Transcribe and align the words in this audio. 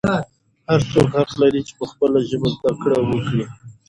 هر 0.69 0.81
څوک 0.91 1.09
حق 1.17 1.31
لري 1.41 1.61
چې 1.67 1.73
په 1.79 1.85
خپله 1.91 2.17
ژبه 2.29 2.49
زده 2.57 2.73
کړه 2.81 2.97
وکړي. 3.03 3.45